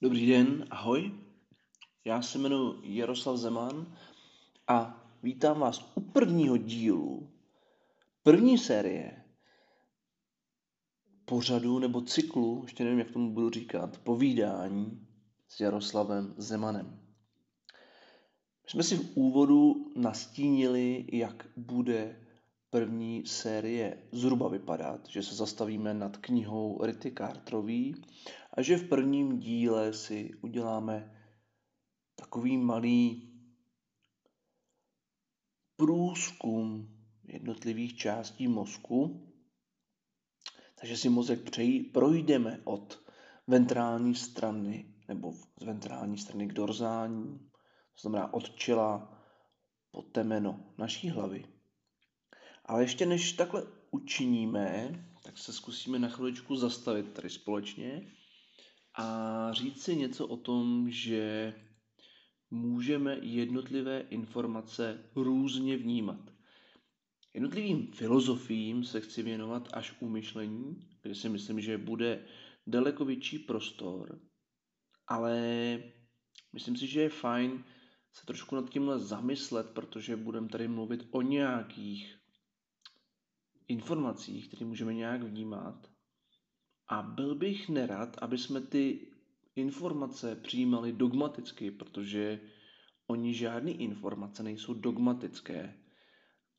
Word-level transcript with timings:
Dobrý 0.00 0.26
den, 0.26 0.66
ahoj. 0.70 1.12
Já 2.04 2.22
se 2.22 2.38
jmenuji 2.38 2.80
Jaroslav 2.82 3.36
Zeman 3.36 3.96
a 4.68 5.06
vítám 5.22 5.60
vás 5.60 5.92
u 5.94 6.00
prvního 6.00 6.56
dílu 6.56 7.30
první 8.22 8.58
série 8.58 9.24
pořadu 11.24 11.78
nebo 11.78 12.00
cyklu, 12.00 12.60
ještě 12.62 12.84
nevím, 12.84 12.98
jak 12.98 13.10
tomu 13.10 13.34
budu 13.34 13.50
říkat, 13.50 13.98
povídání 13.98 15.06
s 15.48 15.60
Jaroslavem 15.60 16.34
Zemanem. 16.36 17.00
My 18.64 18.70
jsme 18.70 18.82
si 18.82 18.96
v 18.96 19.16
úvodu 19.16 19.92
nastínili, 19.96 21.06
jak 21.12 21.48
bude 21.56 22.20
první 22.70 23.26
série 23.26 24.02
zhruba 24.12 24.48
vypadat, 24.48 25.08
že 25.08 25.22
se 25.22 25.34
zastavíme 25.34 25.94
nad 25.94 26.16
knihou 26.16 26.84
Rity 26.84 27.12
Carterový 27.18 27.94
a 28.58 28.62
že 28.62 28.76
v 28.76 28.88
prvním 28.88 29.38
díle 29.38 29.92
si 29.92 30.34
uděláme 30.40 31.22
takový 32.14 32.56
malý 32.56 33.32
průzkum 35.76 36.88
jednotlivých 37.24 37.96
částí 37.96 38.48
mozku. 38.48 39.26
Takže 40.80 40.96
si 40.96 41.08
mozek 41.08 41.50
přejí, 41.50 41.82
projdeme 41.82 42.60
od 42.64 43.04
ventrální 43.46 44.14
strany 44.14 44.94
nebo 45.08 45.32
z 45.32 45.64
ventrální 45.64 46.18
strany 46.18 46.46
k 46.46 46.52
dorzání, 46.52 47.38
to 47.94 48.00
znamená 48.00 48.34
od 48.34 48.56
čela 48.56 49.22
po 49.90 50.02
temeno 50.02 50.72
naší 50.78 51.08
hlavy. 51.10 51.44
Ale 52.64 52.82
ještě 52.82 53.06
než 53.06 53.32
takhle 53.32 53.62
učiníme, 53.90 54.90
tak 55.22 55.38
se 55.38 55.52
zkusíme 55.52 55.98
na 55.98 56.08
chviličku 56.08 56.56
zastavit 56.56 57.12
tady 57.12 57.30
společně 57.30 58.17
a 58.98 59.52
říct 59.52 59.82
si 59.82 59.96
něco 59.96 60.26
o 60.26 60.36
tom, 60.36 60.90
že 60.90 61.54
můžeme 62.50 63.18
jednotlivé 63.22 64.00
informace 64.00 65.10
různě 65.16 65.76
vnímat. 65.76 66.30
Jednotlivým 67.34 67.92
filozofiím 67.92 68.84
se 68.84 69.00
chci 69.00 69.22
věnovat 69.22 69.68
až 69.72 69.94
u 70.00 70.08
myšlení, 70.08 70.88
kde 71.02 71.14
si 71.14 71.28
myslím, 71.28 71.60
že 71.60 71.78
bude 71.78 72.24
daleko 72.66 73.04
větší 73.04 73.38
prostor, 73.38 74.20
ale 75.06 75.38
myslím 76.52 76.76
si, 76.76 76.86
že 76.86 77.00
je 77.00 77.08
fajn 77.08 77.64
se 78.12 78.26
trošku 78.26 78.56
nad 78.56 78.70
tímhle 78.70 78.98
zamyslet, 78.98 79.70
protože 79.70 80.16
budeme 80.16 80.48
tady 80.48 80.68
mluvit 80.68 81.08
o 81.10 81.22
nějakých 81.22 82.18
informacích, 83.68 84.48
které 84.48 84.66
můžeme 84.66 84.94
nějak 84.94 85.22
vnímat. 85.22 85.97
A 86.88 87.02
byl 87.02 87.34
bych 87.34 87.68
nerad, 87.68 88.16
aby 88.22 88.38
jsme 88.38 88.60
ty 88.60 89.06
informace 89.56 90.36
přijímali 90.36 90.92
dogmaticky, 90.92 91.70
protože 91.70 92.40
oni 93.06 93.34
žádné 93.34 93.70
informace 93.70 94.42
nejsou 94.42 94.74
dogmatické. 94.74 95.74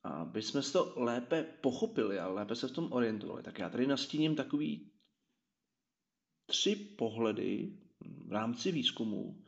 A 0.03 0.09
aby 0.09 0.41
jsme 0.41 0.61
to 0.61 0.93
lépe 0.95 1.43
pochopili 1.43 2.19
a 2.19 2.27
lépe 2.27 2.55
se 2.55 2.67
v 2.67 2.71
tom 2.71 2.91
orientovali, 2.91 3.43
tak 3.43 3.59
já 3.59 3.69
tady 3.69 3.87
nastíním 3.87 4.35
takový 4.35 4.91
tři 6.45 6.75
pohledy 6.75 7.77
v 8.27 8.31
rámci 8.31 8.71
výzkumu. 8.71 9.43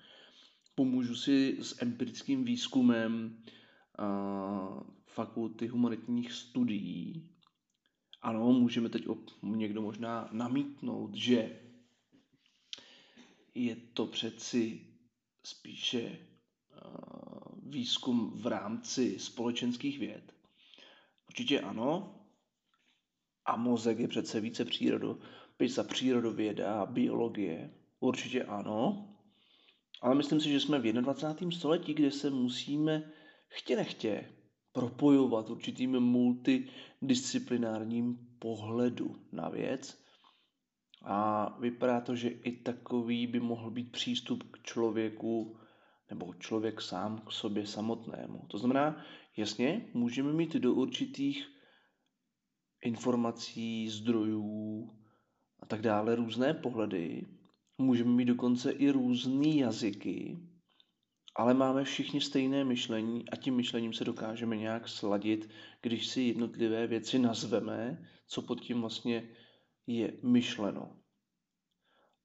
Pomůžu 0.76 1.16
si 1.16 1.58
s 1.62 1.82
empirickým 1.82 2.44
výzkumem 2.44 3.44
fakulty 5.06 5.68
humanitních 5.68 6.34
studií 6.34 7.30
ano, 8.22 8.54
můžeme 8.54 8.90
teď 8.90 9.08
někdo 9.42 9.82
možná 9.82 10.30
namítnout, 10.32 11.16
že 11.16 11.60
je 13.56 13.76
to 13.76 14.06
přeci 14.06 14.88
spíše 15.44 16.18
výzkum 17.64 18.32
v 18.36 18.48
rámci 18.48 19.20
společenských 19.20 20.00
věd. 20.00 20.34
Určitě 21.28 21.62
ano. 21.62 22.18
A 23.46 23.56
mozek 23.56 24.00
je 24.00 24.08
přece 24.08 24.40
více 24.40 24.66
přírodo, 24.66 25.20
pisa 25.58 25.84
přírodověda 25.84 26.86
biologie. 26.86 27.74
Určitě 28.00 28.44
ano. 28.44 29.08
Ale 30.02 30.16
myslím 30.16 30.42
si, 30.42 30.50
že 30.50 30.60
jsme 30.60 30.80
v 30.80 30.94
21. 30.94 31.58
století, 31.58 31.94
kde 31.94 32.12
se 32.12 32.30
musíme 32.30 33.12
chtě 33.48 33.76
nechtě 33.76 34.34
propojovat 34.74 35.50
určitým 35.50 36.00
multidisciplinárním 36.00 38.18
pohledu 38.40 39.16
na 39.32 39.50
věc. 39.50 40.02
A 41.04 41.50
vypadá 41.60 42.02
to, 42.02 42.16
že 42.16 42.30
i 42.30 42.52
takový 42.52 43.28
by 43.28 43.40
mohl 43.40 43.72
být 43.72 43.92
přístup 43.92 44.44
k 44.52 44.64
člověku 44.64 45.58
nebo 46.10 46.34
člověk 46.34 46.82
sám 46.82 47.22
k 47.28 47.32
sobě 47.32 47.68
samotnému. 47.68 48.46
To 48.48 48.58
znamená, 48.58 49.04
jasně, 49.38 49.90
můžeme 49.94 50.34
mít 50.34 50.54
do 50.54 50.74
určitých 50.74 51.48
informací, 52.82 53.90
zdrojů 53.90 54.90
a 55.60 55.66
tak 55.66 55.82
dále 55.82 56.16
různé 56.16 56.54
pohledy. 56.54 57.28
Můžeme 57.78 58.12
mít 58.12 58.26
dokonce 58.26 58.72
i 58.72 58.90
různé 58.90 59.48
jazyky, 59.48 60.51
ale 61.36 61.54
máme 61.54 61.84
všichni 61.84 62.22
stejné 62.22 62.64
myšlení 62.64 63.30
a 63.30 63.36
tím 63.36 63.56
myšlením 63.56 63.94
se 63.94 64.06
dokážeme 64.06 64.58
nějak 64.58 64.88
sladit, 64.88 65.50
když 65.82 66.08
si 66.08 66.22
jednotlivé 66.22 66.88
věci 66.88 67.20
nazveme, 67.20 68.08
co 68.28 68.42
pod 68.42 68.62
tím 68.62 68.82
vlastně 68.82 69.30
je 69.88 70.14
myšleno. 70.24 70.98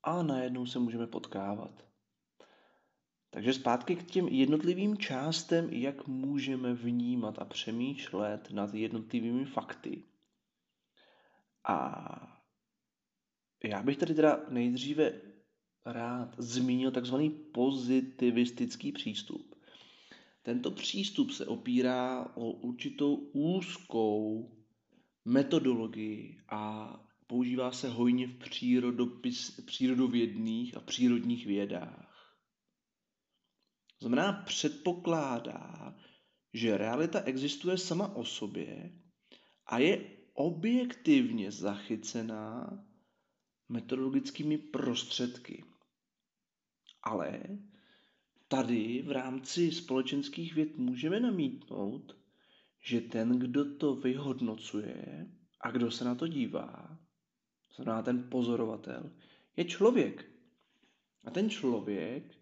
A 0.03 0.22
najednou 0.22 0.67
se 0.67 0.78
můžeme 0.78 1.06
potkávat. 1.06 1.87
Takže 3.31 3.53
zpátky 3.53 3.97
k 3.97 4.11
těm 4.11 4.28
jednotlivým 4.28 4.99
částem, 4.99 5.71
jak 5.71 6.06
můžeme 6.06 6.75
vnímat 6.75 7.38
a 7.38 7.44
přemýšlet 7.44 8.50
nad 8.50 8.75
jednotlivými 8.75 9.44
fakty. 9.44 10.05
A 11.69 12.38
já 13.65 13.83
bych 13.83 13.97
tady 13.97 14.15
teda 14.15 14.41
nejdříve 14.49 15.12
rád 15.87 16.35
zmínil 16.39 16.91
takzvaný 16.91 17.31
pozitivistický 17.31 18.93
přístup. 18.93 19.55
Tento 20.43 20.71
přístup 20.71 21.31
se 21.31 21.47
opírá 21.47 22.33
o 22.37 22.51
určitou 22.51 23.15
úzkou 23.33 24.51
metodologii 25.25 26.39
a 26.49 26.93
používá 27.27 27.73
se 27.73 27.89
hojně 27.89 28.27
v 28.27 28.39
přírodopis, 28.39 29.61
přírodovědných 29.61 30.77
a 30.77 30.81
přírodních 30.81 31.47
vědách. 31.47 32.37
Znamená, 34.01 34.33
předpokládá, 34.33 35.97
že 36.55 36.77
realita 36.77 37.21
existuje 37.21 37.79
sama 37.79 38.17
o 38.17 38.25
sobě 38.25 38.93
a 39.67 39.79
je 39.79 40.17
objektivně 40.35 41.53
zachycená 41.53 42.79
metodologickými 43.69 44.59
prostředky. 44.59 45.65
Ale 47.06 47.41
tady 48.49 49.03
v 49.06 49.11
rámci 49.11 49.72
společenských 49.72 50.55
věd 50.55 50.77
můžeme 50.77 51.21
namítnout, 51.21 52.17
že 52.81 53.00
ten, 53.00 53.39
kdo 53.39 53.77
to 53.77 53.94
vyhodnocuje 53.94 55.27
a 55.61 55.71
kdo 55.71 55.91
se 55.91 56.05
na 56.05 56.15
to 56.15 56.27
dívá, 56.27 56.99
znamená 57.77 58.03
ten 58.03 58.31
pozorovatel, 58.31 59.11
je 59.56 59.65
člověk. 59.65 60.25
A 61.25 61.31
ten 61.31 61.50
člověk 61.50 62.39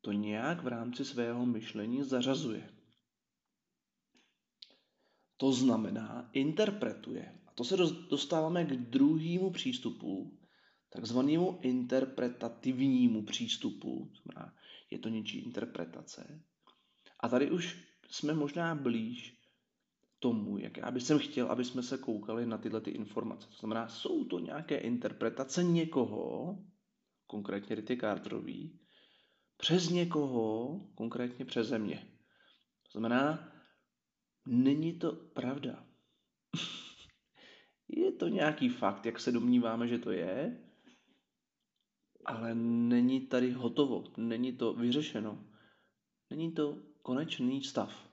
to 0.00 0.12
nějak 0.12 0.62
v 0.62 0.66
rámci 0.66 1.04
svého 1.04 1.46
myšlení 1.46 2.02
zařazuje. 2.02 2.70
To 5.36 5.52
znamená 5.52 6.30
interpretuje. 6.32 7.38
A 7.46 7.52
to 7.54 7.64
se 7.64 7.76
dostáváme 8.10 8.64
k 8.64 8.76
druhému 8.76 9.50
přístupu, 9.50 10.39
takzvanému 10.90 11.58
interpretativnímu 11.62 13.22
přístupu, 13.22 14.12
znamená, 14.22 14.54
je 14.90 14.98
to 14.98 15.08
něčí 15.08 15.38
interpretace. 15.38 16.44
A 17.20 17.28
tady 17.28 17.50
už 17.50 17.84
jsme 18.10 18.34
možná 18.34 18.74
blíž 18.74 19.40
tomu, 20.18 20.58
jak 20.58 20.76
já 20.76 20.90
bych 20.90 21.02
chtěl, 21.18 21.46
aby 21.46 21.64
jsme 21.64 21.82
se 21.82 21.98
koukali 21.98 22.46
na 22.46 22.58
tyhle 22.58 22.80
ty 22.80 22.90
informace. 22.90 23.46
To 23.48 23.54
znamená, 23.54 23.88
jsou 23.88 24.24
to 24.24 24.38
nějaké 24.38 24.78
interpretace 24.78 25.64
někoho, 25.64 26.58
konkrétně 27.26 27.76
Rity 27.76 27.96
Carterový, 27.96 28.80
přes 29.56 29.88
někoho, 29.88 30.80
konkrétně 30.94 31.44
přeze 31.44 31.78
mě. 31.78 32.06
To 32.82 32.98
znamená, 32.98 33.52
není 34.46 34.98
to 34.98 35.12
pravda. 35.12 35.86
je 37.88 38.12
to 38.12 38.28
nějaký 38.28 38.68
fakt, 38.68 39.06
jak 39.06 39.20
se 39.20 39.32
domníváme, 39.32 39.88
že 39.88 39.98
to 39.98 40.10
je, 40.10 40.64
ale 42.30 42.54
není 42.54 43.20
tady 43.20 43.52
hotovo, 43.52 44.04
není 44.16 44.52
to 44.52 44.74
vyřešeno, 44.74 45.44
není 46.30 46.52
to 46.52 46.78
konečný 47.02 47.62
stav. 47.64 48.10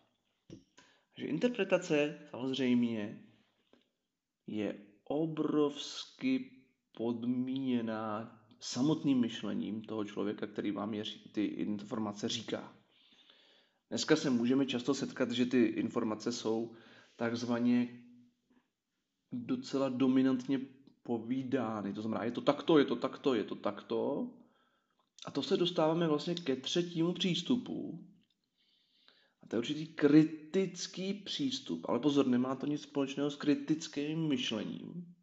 Takže 1.15 1.27
interpretace 1.27 2.19
samozřejmě 2.29 3.23
je 4.47 4.85
obrovsky 5.03 6.51
podmíněná 6.97 8.33
samotným 8.59 9.19
myšlením 9.19 9.81
toho 9.81 10.05
člověka, 10.05 10.47
který 10.47 10.71
vám 10.71 10.93
je, 10.93 11.03
ty 11.31 11.45
informace 11.45 12.27
říká. 12.27 12.73
Dneska 13.89 14.15
se 14.15 14.29
můžeme 14.29 14.65
často 14.65 14.93
setkat, 14.93 15.31
že 15.31 15.45
ty 15.45 15.63
informace 15.63 16.31
jsou 16.31 16.75
takzvaně 17.15 18.03
docela 19.31 19.89
dominantně 19.89 20.59
povídány. 21.07 21.93
To 21.93 22.01
znamená, 22.01 22.23
je 22.23 22.31
to 22.31 22.41
takto, 22.41 22.77
je 22.77 22.85
to 22.85 22.95
takto, 22.95 23.33
je 23.33 23.43
to 23.43 23.55
takto. 23.55 24.29
A 25.25 25.31
to 25.31 25.43
se 25.43 25.57
dostáváme 25.57 26.07
vlastně 26.07 26.35
ke 26.35 26.55
třetímu 26.55 27.13
přístupu. 27.13 28.05
A 29.43 29.47
to 29.47 29.55
je 29.55 29.59
určitý 29.59 29.87
kritický 29.87 31.13
přístup. 31.13 31.85
Ale 31.89 31.99
pozor, 31.99 32.27
nemá 32.27 32.55
to 32.55 32.65
nic 32.65 32.81
společného 32.81 33.31
s 33.31 33.35
kritickým 33.35 34.27
myšlením. 34.27 35.15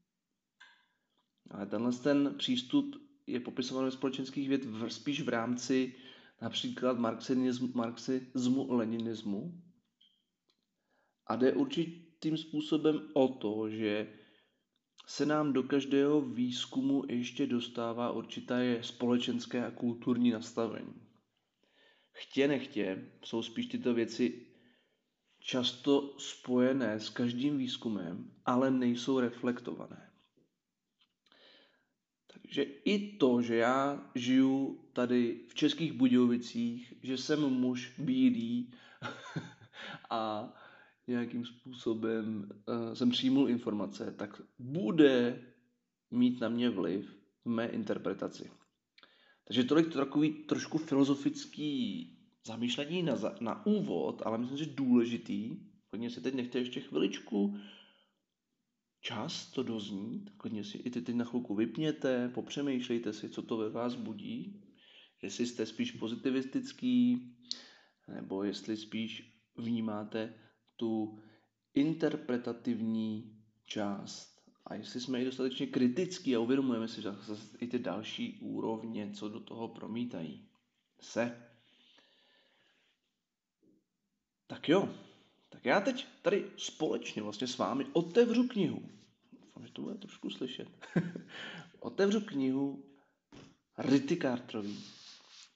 Ale 1.50 1.66
tenhle 1.66 1.92
ten 1.92 2.34
přístup 2.38 2.96
je 3.26 3.40
popisovaný 3.40 3.84
ve 3.84 3.90
společenských 3.90 4.48
věd 4.48 4.62
spíš 4.88 5.22
v 5.22 5.28
rámci 5.28 5.96
například 6.42 6.98
marxismu, 6.98 7.68
marxismu 7.74 8.72
leninismu. 8.72 9.62
A 11.26 11.36
jde 11.36 11.52
určitým 11.52 12.36
způsobem 12.36 13.08
o 13.14 13.28
to, 13.28 13.68
že 13.68 14.23
se 15.06 15.26
nám 15.26 15.52
do 15.52 15.62
každého 15.62 16.20
výzkumu 16.20 17.04
ještě 17.08 17.46
dostává 17.46 18.12
určité 18.12 18.78
společenské 18.82 19.66
a 19.66 19.70
kulturní 19.70 20.30
nastavení. 20.30 20.94
Chtě 22.12 22.48
nechtě 22.48 23.12
jsou 23.24 23.42
spíš 23.42 23.66
tyto 23.66 23.94
věci 23.94 24.46
často 25.40 26.14
spojené 26.18 27.00
s 27.00 27.10
každým 27.10 27.58
výzkumem, 27.58 28.30
ale 28.44 28.70
nejsou 28.70 29.20
reflektované. 29.20 30.10
Takže 32.32 32.62
i 32.62 33.16
to, 33.16 33.42
že 33.42 33.56
já 33.56 34.10
žiju 34.14 34.84
tady 34.92 35.40
v 35.48 35.54
Českých 35.54 35.92
Budějovicích, 35.92 36.94
že 37.02 37.18
jsem 37.18 37.40
muž 37.40 37.94
bílý 37.98 38.72
a 40.10 40.52
nějakým 41.06 41.44
způsobem 41.44 42.48
uh, 42.68 42.94
jsem 42.94 43.10
přijmul 43.10 43.48
informace, 43.48 44.14
tak 44.18 44.42
bude 44.58 45.42
mít 46.10 46.40
na 46.40 46.48
mě 46.48 46.70
vliv 46.70 47.16
v 47.44 47.48
mé 47.48 47.66
interpretaci. 47.66 48.50
Takže 49.44 49.64
tolik 49.64 49.92
to 49.92 49.98
takový 49.98 50.30
trošku 50.30 50.78
filozofický 50.78 52.10
zamýšlení 52.46 53.02
na, 53.02 53.14
na 53.40 53.66
úvod, 53.66 54.22
ale 54.24 54.38
myslím, 54.38 54.58
že 54.58 54.66
důležitý. 54.66 55.56
Klidně 55.90 56.10
si 56.10 56.20
teď 56.20 56.34
nechte 56.34 56.58
ještě 56.58 56.80
chviličku 56.80 57.58
čas 59.00 59.50
to 59.50 59.62
doznít, 59.62 60.30
klidně 60.36 60.64
si 60.64 60.78
i 60.78 60.90
ty 60.90 61.02
teď 61.02 61.14
na 61.14 61.24
chvilku 61.24 61.54
vypněte, 61.54 62.28
popřemýšlejte 62.28 63.12
si, 63.12 63.28
co 63.28 63.42
to 63.42 63.56
ve 63.56 63.70
vás 63.70 63.94
budí, 63.94 64.64
jestli 65.22 65.46
jste 65.46 65.66
spíš 65.66 65.90
pozitivistický, 65.90 67.18
nebo 68.08 68.44
jestli 68.44 68.76
spíš 68.76 69.40
vnímáte 69.56 70.34
tu 70.76 71.18
interpretativní 71.74 73.36
část. 73.64 74.34
A 74.66 74.74
jestli 74.74 75.00
jsme 75.00 75.22
i 75.22 75.24
dostatečně 75.24 75.66
kritický 75.66 76.36
a 76.36 76.40
uvědomujeme 76.40 76.88
si 76.88 77.02
zase 77.02 77.36
i 77.60 77.66
ty 77.66 77.78
další 77.78 78.38
úrovně, 78.40 79.10
co 79.14 79.28
do 79.28 79.40
toho 79.40 79.68
promítají 79.68 80.48
se. 81.00 81.48
Tak 84.46 84.68
jo, 84.68 84.94
tak 85.48 85.64
já 85.64 85.80
teď 85.80 86.06
tady 86.22 86.50
společně 86.56 87.22
vlastně 87.22 87.46
s 87.46 87.58
vámi 87.58 87.86
otevřu 87.92 88.48
knihu. 88.48 88.82
Doufám, 89.32 89.66
že 89.66 89.72
to 89.72 89.82
bude 89.82 89.94
trošku 89.94 90.30
slyšet. 90.30 90.68
otevřu 91.80 92.20
knihu 92.20 92.84
Rity 93.78 94.16
Carterový. 94.16 94.84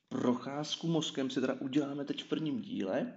Procházku 0.09 0.87
mozkem 0.87 1.31
si 1.31 1.41
teda 1.41 1.55
uděláme 1.55 2.05
teď 2.05 2.25
v 2.25 2.29
prvním 2.29 2.63
díle. 2.63 3.15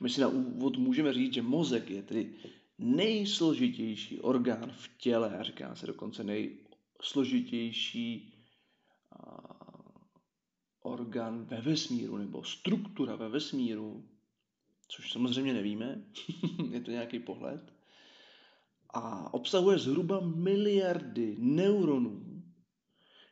My 0.00 0.10
si 0.10 0.20
na 0.20 0.28
úvod 0.28 0.76
můžeme 0.76 1.12
říct, 1.12 1.34
že 1.34 1.42
mozek 1.42 1.90
je 1.90 2.02
tedy 2.02 2.34
nejsložitější 2.78 4.20
orgán 4.20 4.70
v 4.70 4.90
těle, 4.98 5.38
a 5.38 5.42
říká 5.42 5.74
se 5.74 5.86
dokonce 5.86 6.24
nejsložitější 6.24 8.34
orgán 10.82 11.44
ve 11.44 11.60
vesmíru, 11.60 12.16
nebo 12.16 12.44
struktura 12.44 13.16
ve 13.16 13.28
vesmíru, 13.28 14.08
což 14.88 15.12
samozřejmě 15.12 15.54
nevíme, 15.54 16.04
je 16.70 16.80
to 16.80 16.90
nějaký 16.90 17.18
pohled, 17.18 17.72
a 18.90 19.34
obsahuje 19.34 19.78
zhruba 19.78 20.20
miliardy 20.20 21.36
neuronů, 21.38 22.42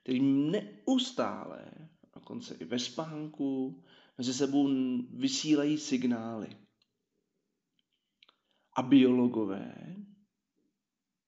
který 0.02 0.20
neustále, 0.22 1.64
dokonce 2.14 2.54
i 2.54 2.64
ve 2.64 2.78
spánku, 2.78 3.82
mezi 4.18 4.34
sebou 4.34 4.68
vysílají 5.10 5.78
signály. 5.78 6.56
A 8.76 8.82
biologové, 8.82 9.96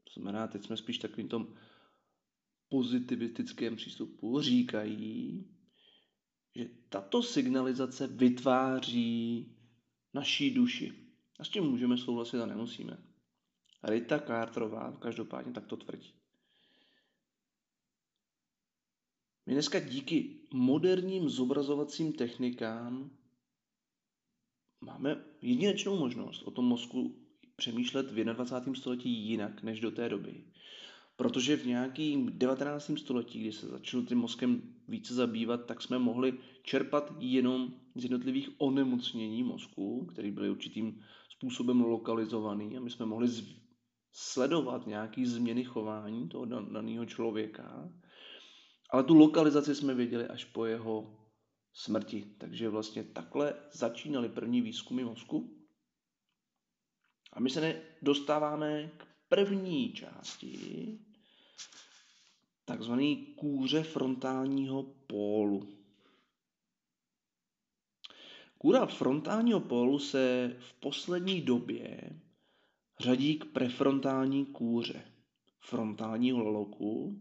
to 0.04 0.20
znamená, 0.20 0.46
teď 0.46 0.64
jsme 0.64 0.76
spíš 0.76 0.98
takovým 0.98 1.28
tom 1.28 1.54
pozitivistickém 2.68 3.76
přístupu, 3.76 4.40
říkají, 4.40 5.44
že 6.56 6.64
tato 6.88 7.22
signalizace 7.22 8.06
vytváří 8.06 9.46
naší 10.14 10.54
duši. 10.54 10.92
A 11.40 11.44
s 11.44 11.48
tím 11.48 11.64
můžeme 11.64 11.98
souhlasit 11.98 12.40
a 12.40 12.46
nemusíme. 12.46 12.98
Rita 13.84 14.18
Carterová 14.18 14.92
každopádně 14.92 15.52
takto 15.52 15.76
tvrdí. 15.76 16.19
My 19.50 19.54
dneska 19.54 19.80
díky 19.80 20.40
moderním 20.54 21.28
zobrazovacím 21.28 22.12
technikám 22.12 23.10
máme 24.80 25.24
jedinečnou 25.42 25.98
možnost 25.98 26.42
o 26.42 26.50
tom 26.50 26.64
mozku 26.64 27.16
přemýšlet 27.56 28.10
v 28.10 28.24
21. 28.24 28.74
století 28.74 29.10
jinak 29.10 29.62
než 29.62 29.80
do 29.80 29.90
té 29.90 30.08
doby. 30.08 30.44
Protože 31.16 31.56
v 31.56 31.66
nějakým 31.66 32.38
19. 32.38 32.90
století, 32.96 33.40
kdy 33.40 33.52
se 33.52 33.66
začalo 33.66 34.04
tím 34.04 34.18
mozkem 34.18 34.62
více 34.88 35.14
zabývat, 35.14 35.66
tak 35.66 35.82
jsme 35.82 35.98
mohli 35.98 36.38
čerpat 36.62 37.12
jenom 37.18 37.74
z 37.94 38.02
jednotlivých 38.02 38.50
onemocnění 38.58 39.42
mozku, 39.42 40.06
které 40.06 40.30
byly 40.30 40.50
určitým 40.50 41.02
způsobem 41.28 41.80
lokalizovaný 41.80 42.76
a 42.76 42.80
my 42.80 42.90
jsme 42.90 43.06
mohli 43.06 43.28
sledovat 44.12 44.86
nějaké 44.86 45.26
změny 45.26 45.64
chování 45.64 46.28
toho 46.28 46.44
daného 46.44 47.06
člověka, 47.06 47.92
ale 48.92 49.04
tu 49.04 49.14
lokalizaci 49.14 49.74
jsme 49.74 49.94
věděli 49.94 50.26
až 50.26 50.44
po 50.44 50.64
jeho 50.64 51.16
smrti. 51.72 52.34
Takže 52.38 52.68
vlastně 52.68 53.04
takhle 53.04 53.54
začínaly 53.72 54.28
první 54.28 54.60
výzkumy 54.60 55.04
mozku. 55.04 55.56
A 57.32 57.40
my 57.40 57.50
se 57.50 57.82
dostáváme 58.02 58.90
k 58.96 59.06
první 59.28 59.92
části, 59.92 60.98
takzvaný 62.64 63.16
kůře 63.16 63.82
frontálního 63.82 64.82
pólu. 64.82 65.80
Kůra 68.58 68.86
frontálního 68.86 69.60
pólu 69.60 69.98
se 69.98 70.56
v 70.60 70.72
poslední 70.72 71.40
době 71.40 72.20
řadí 73.00 73.38
k 73.38 73.44
prefrontální 73.44 74.46
kůře 74.46 75.12
frontálního 75.60 76.44
loku 76.44 77.20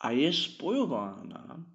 a 0.00 0.10
je 0.10 0.32
spojována 0.32 1.66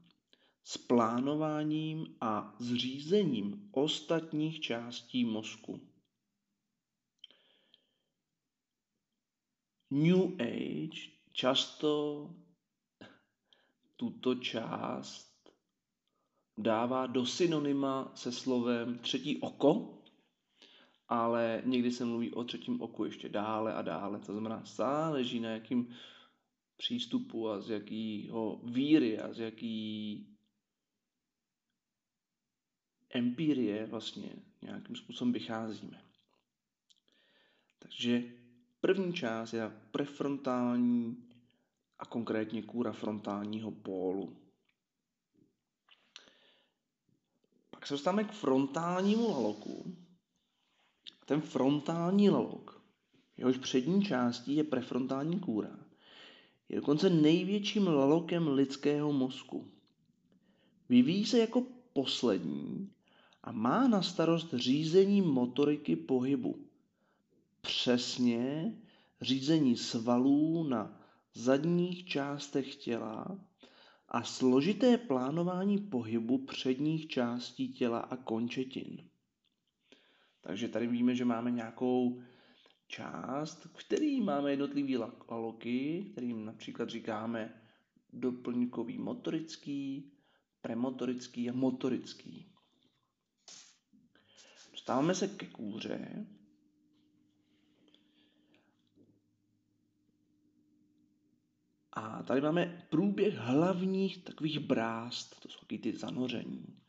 s 0.63 0.77
plánováním 0.77 2.17
a 2.21 2.55
zřízením 2.59 3.69
ostatních 3.71 4.59
částí 4.59 5.25
mozku. 5.25 5.89
New 9.91 10.41
Age 10.41 10.99
často 11.31 12.29
tuto 13.95 14.35
část 14.35 15.49
dává 16.57 17.07
do 17.07 17.25
synonyma 17.25 18.11
se 18.15 18.31
slovem 18.31 18.99
třetí 18.99 19.41
oko, 19.41 20.01
ale 21.07 21.61
někdy 21.65 21.91
se 21.91 22.05
mluví 22.05 22.33
o 22.33 22.43
třetím 22.43 22.81
oku 22.81 23.05
ještě 23.05 23.29
dále 23.29 23.73
a 23.73 23.81
dále. 23.81 24.19
To 24.19 24.31
znamená, 24.31 24.61
záleží 24.65 25.39
na 25.39 25.49
jakým 25.49 25.95
přístupu 26.77 27.49
a 27.49 27.61
z 27.61 27.69
jakého 27.69 28.61
víry 28.63 29.19
a 29.19 29.33
z 29.33 29.39
jaký 29.39 30.35
empirie 33.09 33.85
vlastně 33.85 34.35
nějakým 34.61 34.95
způsobem 34.95 35.33
vycházíme. 35.33 36.05
Takže 37.79 38.23
první 38.81 39.13
část 39.13 39.53
je 39.53 39.81
prefrontální 39.91 41.29
a 41.99 42.05
konkrétně 42.05 42.63
kůra 42.63 42.91
frontálního 42.91 43.71
pólu. 43.71 44.37
Pak 47.69 47.87
se 47.87 47.93
dostáváme 47.93 48.23
k 48.23 48.31
frontálnímu 48.31 49.29
laloku. 49.29 49.97
Ten 51.25 51.41
frontální 51.41 52.29
lalok, 52.29 52.83
jehož 53.37 53.57
přední 53.57 54.05
částí 54.05 54.55
je 54.55 54.63
prefrontální 54.63 55.39
kůra, 55.39 55.84
Je 56.69 56.75
dokonce 56.75 57.09
největším 57.09 57.87
lalokem 57.87 58.47
lidského 58.47 59.13
mozku. 59.13 59.67
Vyvíjí 60.89 61.25
se 61.25 61.39
jako 61.39 61.63
poslední 61.93 62.89
a 63.43 63.51
má 63.51 63.87
na 63.87 64.01
starost 64.01 64.53
řízení 64.53 65.21
motoriky 65.21 65.95
pohybu. 65.95 66.65
Přesně 67.61 68.75
řízení 69.21 69.77
svalů 69.77 70.63
na 70.63 71.01
zadních 71.33 72.05
částech 72.05 72.75
těla 72.75 73.39
a 74.09 74.23
složité 74.23 74.97
plánování 74.97 75.77
pohybu 75.77 76.37
předních 76.37 77.07
částí 77.07 77.73
těla 77.73 77.99
a 77.99 78.15
končetin. 78.17 78.97
Takže 80.41 80.67
tady 80.67 80.87
víme, 80.87 81.15
že 81.15 81.25
máme 81.25 81.51
nějakou 81.51 82.21
část, 82.87 83.65
v 83.65 83.73
který 83.73 84.21
máme 84.21 84.51
jednotlivý 84.51 84.97
laloky, 84.97 86.09
kterým 86.11 86.45
například 86.45 86.89
říkáme 86.89 87.61
doplňkový 88.13 88.97
motorický, 88.97 90.11
premotorický 90.61 91.49
a 91.49 91.53
motorický. 91.53 92.51
Dostáváme 94.71 95.15
se 95.15 95.27
ke 95.27 95.45
kůře. 95.45 96.25
A 101.91 102.23
tady 102.23 102.41
máme 102.41 102.87
průběh 102.89 103.33
hlavních 103.33 104.23
takových 104.23 104.59
brást, 104.59 105.39
to 105.39 105.49
jsou 105.49 105.59
taky 105.59 105.77
ty 105.77 105.97
zanoření. 105.97 106.81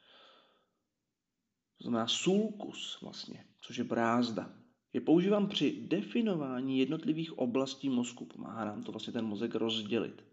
To 1.78 1.84
znamená 1.84 2.08
sulcus 2.08 2.98
vlastně, 3.02 3.46
což 3.60 3.76
je 3.76 3.84
brázda. 3.84 4.65
Je 4.96 5.00
používám 5.00 5.48
při 5.48 5.86
definování 5.88 6.78
jednotlivých 6.78 7.38
oblastí 7.38 7.88
mozku. 7.88 8.24
Pomáhá 8.24 8.64
nám 8.64 8.82
to 8.82 8.92
vlastně 8.92 9.12
ten 9.12 9.24
mozek 9.24 9.54
rozdělit. 9.54 10.24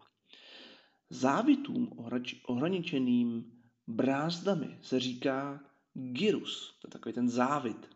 Závitům 1.10 1.90
ohraničeným 2.46 3.52
brázdami 3.86 4.78
se 4.82 5.00
říká 5.00 5.60
gyrus, 5.94 6.78
to 6.80 6.88
je 6.88 6.90
takový 6.90 7.12
ten 7.12 7.28
závit. 7.28 7.90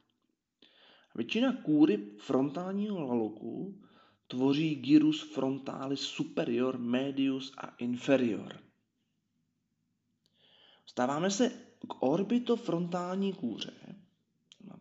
Většina 1.14 1.52
kůry 1.52 2.10
frontálního 2.18 3.00
laloku 3.00 3.80
tvoří 4.26 4.74
gyrus 4.74 5.32
frontalis 5.34 6.00
superior, 6.00 6.78
medius 6.78 7.52
a 7.58 7.66
inferior. 7.66 8.60
Stáváme 10.86 11.30
se 11.30 11.50
k 11.88 12.02
orbitofrontální 12.02 13.32
kůře. 13.32 13.72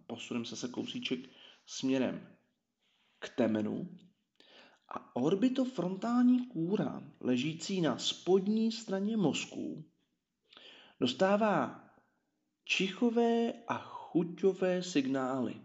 Posuneme 0.08 0.46
se 0.46 0.56
se 0.56 0.67
kousíček 0.67 1.37
směrem 1.67 2.38
k 3.19 3.29
temenu. 3.29 3.97
A 4.89 5.15
orbitofrontální 5.15 6.47
kůra, 6.47 7.03
ležící 7.19 7.81
na 7.81 7.97
spodní 7.97 8.71
straně 8.71 9.17
mozku, 9.17 9.86
dostává 11.00 11.83
čichové 12.65 13.53
a 13.67 13.77
chuťové 13.77 14.83
signály. 14.83 15.62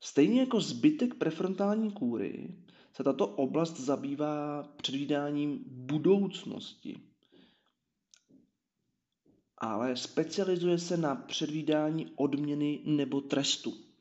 Stejně 0.00 0.40
jako 0.40 0.60
zbytek 0.60 1.14
prefrontální 1.14 1.92
kůry 1.92 2.64
se 2.92 3.04
tato 3.04 3.26
oblast 3.26 3.80
zabývá 3.80 4.62
předvídáním 4.62 5.64
budoucnosti, 5.66 7.00
ale 9.58 9.96
specializuje 9.96 10.78
se 10.78 10.96
na 10.96 11.14
předvídání 11.14 12.12
odměny 12.16 12.82
nebo 12.84 13.20
trestu, 13.20 13.93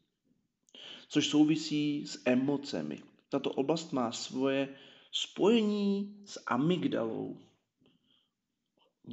což 1.14 1.28
souvisí 1.28 2.08
s 2.08 2.22
emocemi. 2.26 3.04
Tato 3.30 3.52
oblast 3.52 3.94
má 3.94 4.12
svoje 4.12 4.76
spojení 5.12 6.18
s 6.26 6.44
amygdalou. 6.48 7.38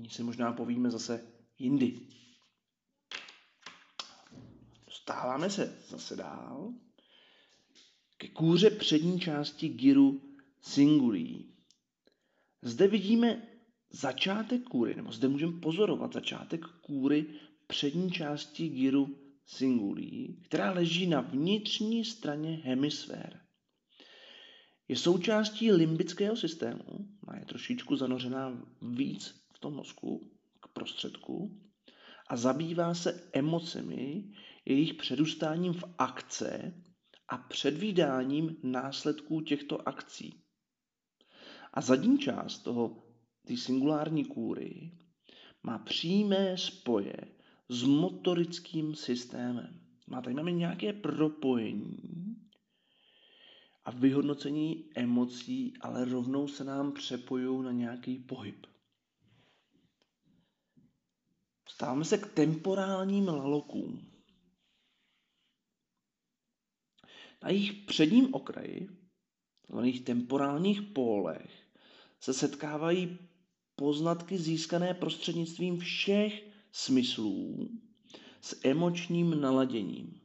O 0.07 0.09
si 0.11 0.23
možná 0.23 0.53
povíme 0.53 0.91
zase 0.91 1.27
jindy. 1.59 2.01
Dostáváme 4.87 5.51
se 5.51 5.79
zase 5.89 6.17
dál 6.17 6.73
ke 8.17 8.29
kůře 8.29 8.71
přední 8.71 9.21
části 9.21 9.69
gyru 9.69 10.21
singulí. 10.63 11.55
Zde 12.63 12.89
vidíme 12.89 13.43
začátek 13.91 14.63
kůry, 14.63 14.95
nebo 14.95 15.13
zde 15.13 15.29
můžeme 15.29 15.61
pozorovat 15.61 16.13
začátek 16.13 16.67
kůry 16.67 17.27
přední 17.67 18.11
části 18.13 18.69
gyru 18.69 19.20
singulí, 19.51 20.41
která 20.45 20.71
leží 20.71 21.07
na 21.07 21.21
vnitřní 21.21 22.05
straně 22.05 22.61
hemisfér. 22.65 23.41
Je 24.89 24.97
součástí 24.97 25.73
limbického 25.73 26.37
systému, 26.37 27.09
a 27.29 27.37
je 27.37 27.45
trošičku 27.45 27.97
zanořená 27.97 28.63
víc 28.83 29.45
v 29.55 29.59
tom 29.59 29.75
mozku, 29.75 30.31
k 30.61 30.69
prostředku, 30.69 31.61
a 32.29 32.37
zabývá 32.37 32.95
se 32.95 33.31
emocemi, 33.33 34.25
jejich 34.65 34.95
předustáním 34.95 35.73
v 35.73 35.85
akce 35.99 36.75
a 37.29 37.39
předvídáním 37.39 38.57
následků 38.63 39.41
těchto 39.41 39.89
akcí. 39.89 40.43
A 41.73 41.81
zadní 41.81 42.19
část 42.19 42.59
toho, 42.59 43.03
ty 43.47 43.57
singulární 43.57 44.25
kůry, 44.25 44.93
má 45.63 45.79
přímé 45.79 46.59
spoje 46.59 47.40
s 47.71 47.83
motorickým 47.83 48.95
systémem. 48.95 49.81
Má 50.07 50.23
tady 50.23 50.35
máme 50.37 50.53
nějaké 50.53 50.93
propojení 50.93 51.97
a 53.85 53.91
vyhodnocení 53.91 54.91
emocí, 54.95 55.75
ale 55.81 56.05
rovnou 56.05 56.49
se 56.49 56.65
nám 56.65 56.93
přepojují 56.93 57.65
na 57.65 57.73
nějaký 57.73 58.19
pohyb. 58.19 58.67
Stáváme 61.69 62.05
se 62.05 62.19
k 62.19 62.33
temporálním 62.35 63.29
lalokům. 63.29 64.11
Na 67.43 67.51
jejich 67.51 67.73
předním 67.73 68.35
okraji, 68.35 68.89
jejich 69.83 70.01
temporálních 70.01 70.83
pólech, 70.83 71.67
se 72.21 72.35
setkávají 72.35 73.19
poznatky 73.77 74.39
získané 74.39 74.95
prostřednictvím 74.95 75.79
všech 75.79 76.50
smyslů 76.73 77.71
s 78.41 78.61
emočním 78.65 79.41
naladěním. 79.41 80.21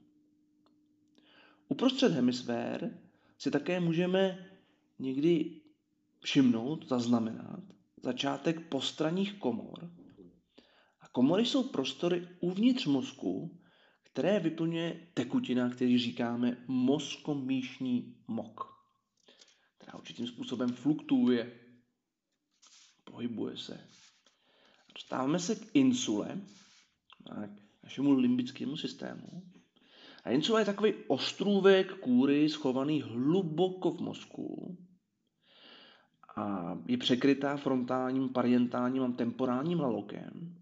Uprostřed 1.68 2.12
hemisfér 2.12 3.00
si 3.38 3.52
také 3.52 3.80
můžeme 3.80 4.50
někdy 5.00 5.62
všimnout, 6.20 6.88
zaznamenat 6.88 7.76
začátek 8.06 8.70
postranních 8.70 9.34
komor. 9.34 9.92
A 11.02 11.08
komory 11.08 11.46
jsou 11.46 11.64
prostory 11.64 12.28
uvnitř 12.40 12.86
mozku, 12.86 13.60
které 14.04 14.40
vyplňuje 14.40 15.08
tekutina, 15.14 15.70
který 15.70 15.98
říkáme 15.98 16.58
mozkomíšní 16.68 18.16
mok, 18.28 18.76
která 19.78 19.98
určitým 19.98 20.28
způsobem 20.28 20.70
fluktuuje, 20.74 21.60
pohybuje 23.04 23.58
se. 23.58 23.88
Dostáváme 24.96 25.40
se 25.40 25.56
k 25.56 25.76
insule, 25.76 26.42
k 27.24 27.84
našemu 27.84 28.12
limbickému 28.12 28.78
systému. 28.78 29.44
A 30.24 30.32
insula 30.32 30.60
je 30.60 30.66
takový 30.66 30.94
ostrůvek 31.08 32.00
kůry 32.00 32.50
schovaný 32.50 33.02
hluboko 33.02 33.92
v 33.92 34.00
mozku 34.00 34.78
a 36.36 36.78
je 36.88 36.98
překrytá 36.98 37.58
frontálním, 37.58 38.30
parientálním 38.30 39.04
a 39.04 39.12
temporálním 39.12 39.80
lalokem 39.80 40.56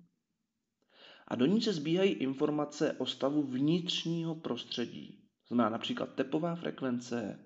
a 1.27 1.35
do 1.35 1.45
ní 1.45 1.61
se 1.61 1.73
zbíhají 1.73 2.11
informace 2.11 2.93
o 2.93 3.05
stavu 3.05 3.43
vnitřního 3.43 4.35
prostředí. 4.35 5.19
Znamená 5.47 5.69
například 5.69 6.15
tepová 6.15 6.55
frekvence, 6.55 7.39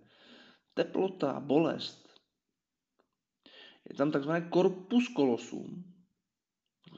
teplota, 0.74 1.40
bolest. 1.40 2.10
Je 3.90 3.96
tam 3.96 4.12
takzvané 4.12 4.50
callosum, 5.16 5.84
takzvané 5.84 5.97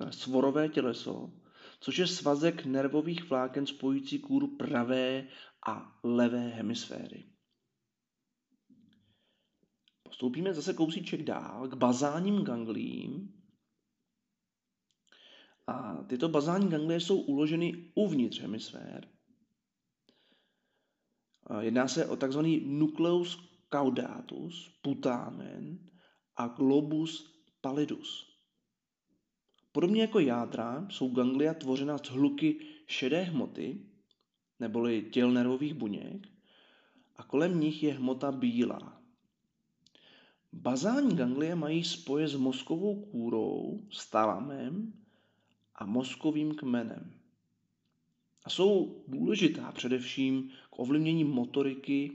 svorové 0.10 0.70
těleso, 0.70 1.34
což 1.80 1.98
je 1.98 2.08
svazek 2.08 2.66
nervových 2.66 3.30
vláken 3.30 3.68
spojující 3.68 4.20
kůru 4.20 4.58
pravé 4.58 5.28
a 5.68 6.00
levé 6.04 6.48
hemisféry. 6.48 7.26
Postoupíme 10.04 10.54
zase 10.54 10.74
kousíček 10.74 11.24
dál 11.24 11.68
k 11.68 11.74
bazálním 11.74 12.44
ganglím, 12.44 13.40
a 15.70 16.04
tyto 16.04 16.30
bazální 16.30 16.70
ganglie 16.70 17.00
jsou 17.00 17.22
uloženy 17.22 17.92
uvnitř 17.96 18.40
hemisfér. 18.40 19.08
Jedná 21.60 21.88
se 21.88 22.06
o 22.08 22.16
tzv. 22.16 22.40
nucleus 22.66 23.50
caudatus, 23.74 24.80
putamen 24.82 25.90
a 26.36 26.48
globus 26.48 27.42
pallidus. 27.62 28.39
Podobně 29.72 30.02
jako 30.02 30.20
jádra 30.20 30.88
jsou 30.90 31.10
ganglia 31.10 31.54
tvořena 31.54 31.98
z 31.98 32.10
hluky 32.10 32.60
šedé 32.88 33.24
hmoty, 33.24 33.82
neboli 34.60 35.02
těl 35.12 35.32
nervových 35.32 35.74
buněk, 35.74 36.28
a 37.16 37.24
kolem 37.24 37.60
nich 37.60 37.84
je 37.84 37.94
hmota 37.94 38.32
bílá. 38.32 39.02
Bazální 40.54 41.16
ganglie 41.16 41.56
mají 41.56 41.84
spoje 41.84 42.28
s 42.28 42.36
mozkovou 42.36 43.06
kůrou, 43.06 43.84
s 43.92 44.10
a 45.76 45.86
mozkovým 45.86 46.56
kmenem. 46.56 47.14
A 48.46 48.50
jsou 48.50 49.04
důležitá 49.08 49.72
především 49.72 50.50
k 50.70 50.80
ovlivnění 50.80 51.24
motoriky 51.24 52.12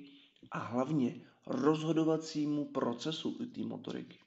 a 0.50 0.58
hlavně 0.58 1.20
rozhodovacímu 1.46 2.64
procesu 2.64 3.32
té 3.46 3.60
motoriky. 3.60 4.18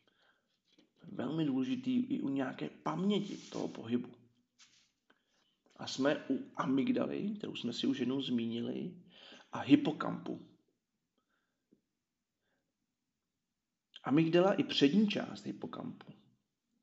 Velmi 1.11 1.45
důležitý 1.45 1.95
i 1.95 2.21
u 2.21 2.29
nějaké 2.29 2.69
paměti 2.69 3.37
toho 3.37 3.67
pohybu. 3.67 4.09
A 5.75 5.87
jsme 5.87 6.25
u 6.29 6.51
amygdaly, 6.55 7.33
kterou 7.37 7.55
jsme 7.55 7.73
si 7.73 7.87
už 7.87 7.99
jednou 7.99 8.21
zmínili, 8.21 8.93
a 9.51 9.59
hypokampu. 9.59 10.47
Amygdala 14.03 14.53
i 14.53 14.63
přední 14.63 15.07
část 15.07 15.45
hypokampu. 15.45 16.13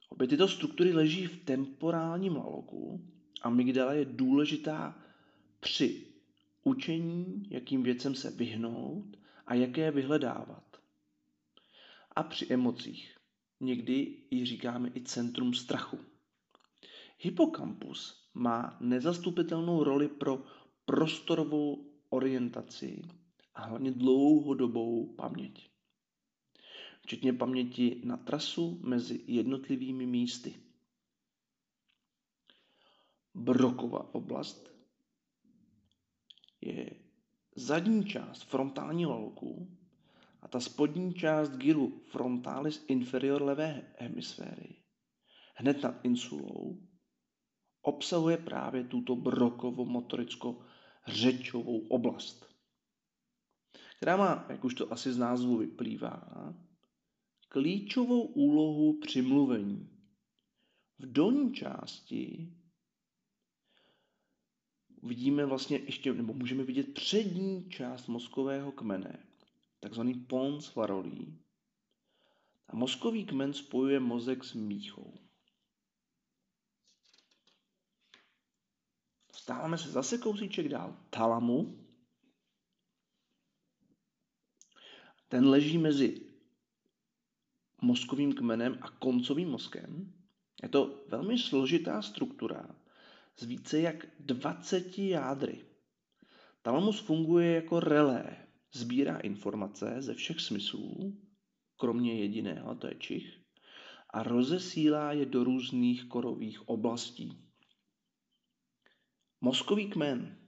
Obě 0.09 0.29
tyto 0.29 0.49
struktury 0.49 0.93
leží 0.93 1.27
v 1.27 1.45
temporálním 1.45 2.37
laloku. 2.37 3.09
Amygdala 3.43 3.93
je 3.93 4.05
důležitá 4.05 5.03
při 5.61 6.07
učení, 6.65 7.47
jakým 7.51 7.83
věcem 7.83 8.15
se 8.15 8.31
vyhnout 8.31 9.17
a 9.47 9.55
jaké 9.55 9.91
vyhledávat. 9.91 10.77
A 12.17 12.23
při 12.23 12.47
emocích. 12.51 13.17
Někdy 13.65 14.17
ji 14.31 14.47
říkáme 14.47 14.91
i 14.95 15.01
centrum 15.01 15.55
strachu. 15.55 15.99
Hypokampus 17.19 18.29
má 18.35 18.77
nezastupitelnou 18.81 19.85
roli 19.85 20.09
pro 20.09 20.45
prostorovou 20.85 21.93
orientaci 22.09 23.03
a 23.55 23.65
hlavně 23.67 23.93
dlouhodobou 23.93 25.15
paměť. 25.15 25.71
Včetně 27.03 27.33
paměti 27.33 28.01
na 28.05 28.17
trasu 28.17 28.81
mezi 28.83 29.25
jednotlivými 29.27 30.07
místy. 30.07 30.55
Brokova 33.35 34.15
oblast 34.15 34.75
je 36.61 36.91
zadní 37.57 38.05
část 38.05 38.43
frontálního 38.43 39.11
lalku 39.11 39.79
a 40.45 40.49
ta 40.49 40.61
spodní 40.61 41.15
část 41.15 41.51
gyru 41.51 42.03
frontalis 42.07 42.85
inferior 42.89 43.43
levé 43.43 43.95
hemisféry 43.99 44.77
hned 45.55 45.83
nad 45.83 46.05
insulou 46.05 46.89
obsahuje 47.83 48.37
právě 48.37 48.85
tuto 48.85 49.17
brokovo-motoricko-řečovou 49.17 51.87
oblast, 51.87 52.55
která 53.97 54.17
má, 54.17 54.47
jak 54.49 54.65
už 54.65 54.75
to 54.75 54.93
asi 54.93 55.13
z 55.13 55.19
názvu 55.19 55.57
vyplývá, 55.57 56.55
klíčovou 57.49 58.23
úlohu 58.23 59.01
při 59.01 59.23
mluvení. 59.23 59.91
V 60.99 61.13
dolní 61.13 61.55
části 61.55 62.53
vidíme 65.03 65.47
vlastně 65.47 65.79
ještě, 65.79 66.15
nebo 66.15 66.33
můžeme 66.33 66.65
vidět 66.65 66.95
přední 66.95 67.71
část 67.71 68.07
mozkového 68.07 68.73
kmene, 68.73 69.27
takzvaný 69.85 70.15
pons 70.15 70.75
varolí. 70.75 71.37
A 72.69 72.77
mozkový 72.77 73.29
kmen 73.29 73.53
spojuje 73.53 74.01
mozek 74.01 74.45
s 74.45 74.55
míchou. 74.57 75.13
Stáváme 79.33 79.79
se 79.79 79.89
zase 79.89 80.19
kousíček 80.19 80.69
dál. 80.69 80.97
Talamu. 81.11 81.85
Ten 85.29 85.49
leží 85.49 85.79
mezi 85.79 86.21
mozkovým 87.83 88.33
kmenem 88.33 88.79
a 88.81 88.91
koncovým 88.91 89.51
mozkem. 89.51 90.15
Je 90.63 90.69
to 90.69 91.05
velmi 91.09 91.39
složitá 91.39 92.03
struktura 92.03 92.77
s 93.37 93.43
více 93.43 93.81
jak 93.81 94.07
20 94.21 94.99
jádry. 94.99 95.65
Talamus 96.63 97.01
funguje 97.01 97.55
jako 97.55 97.81
relé, 97.81 98.44
sbírá 98.75 99.19
informace 99.19 100.03
ze 100.03 100.15
všech 100.15 100.41
smyslů, 100.41 101.19
kromě 101.77 102.19
jediného, 102.21 102.75
to 102.75 102.87
je 102.87 102.95
čich, 102.95 103.41
a 104.11 104.23
rozesílá 104.23 105.13
je 105.13 105.27
do 105.27 105.45
různých 105.45 106.05
korových 106.05 106.69
oblastí. 106.69 107.39
Mozkový 109.41 109.91
kmen. 109.91 110.39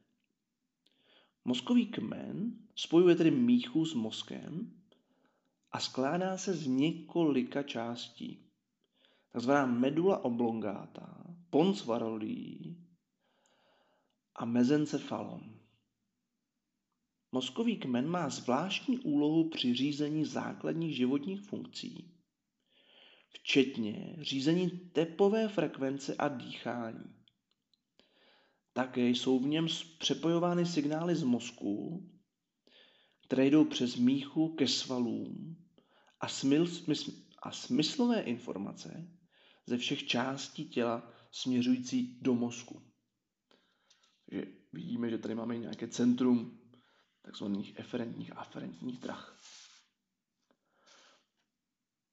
Mozkový 1.44 1.86
kmen 1.86 2.58
spojuje 2.76 3.14
tedy 3.14 3.30
míchu 3.30 3.84
s 3.84 3.94
mozkem 3.94 4.82
a 5.72 5.80
skládá 5.80 6.38
se 6.38 6.54
z 6.54 6.66
několika 6.66 7.62
částí. 7.62 8.50
Takzvaná 9.32 9.66
medula 9.66 10.24
oblongata, 10.24 11.26
pons 11.50 11.84
varolí 11.84 12.76
a 14.34 14.44
mezencefalon. 14.44 15.65
Mozkový 17.36 17.76
kmen 17.76 18.08
má 18.08 18.28
zvláštní 18.28 18.98
úlohu 18.98 19.48
při 19.48 19.74
řízení 19.74 20.24
základních 20.24 20.96
životních 20.96 21.40
funkcí, 21.40 22.14
včetně 23.28 24.16
řízení 24.20 24.70
tepové 24.70 25.48
frekvence 25.48 26.14
a 26.14 26.28
dýchání. 26.28 27.14
Také 28.72 29.08
jsou 29.08 29.38
v 29.38 29.46
něm 29.46 29.66
přepojovány 29.98 30.66
signály 30.66 31.16
z 31.16 31.22
mozku, 31.22 32.02
které 33.26 33.46
jdou 33.46 33.64
přes 33.64 33.96
míchu 33.96 34.48
ke 34.48 34.68
svalům 34.68 35.56
a, 36.20 36.28
smysl, 36.28 37.12
a 37.42 37.52
smyslové 37.52 38.20
informace 38.20 39.10
ze 39.66 39.78
všech 39.78 40.06
částí 40.06 40.68
těla 40.68 41.12
směřující 41.30 42.18
do 42.20 42.34
mozku. 42.34 42.82
Takže 44.30 44.46
vidíme, 44.72 45.10
že 45.10 45.18
tady 45.18 45.34
máme 45.34 45.58
nějaké 45.58 45.88
centrum 45.88 46.65
takzvaných 47.26 47.78
eferentních 47.78 48.32
a 48.32 48.40
aferentních 48.40 48.98
drah. 49.00 49.38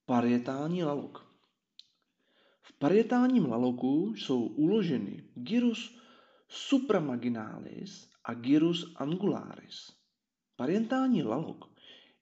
Parietální 0.06 0.84
lalok. 0.84 1.34
V 2.62 2.74
parietálním 2.80 3.46
laloku 3.46 4.14
jsou 4.16 4.44
uloženy 4.46 5.24
gyrus 5.36 5.98
supramaginalis 6.48 8.10
a 8.24 8.34
gyrus 8.34 8.94
angularis. 8.96 9.94
Parietální 10.56 11.24
lalok 11.24 11.70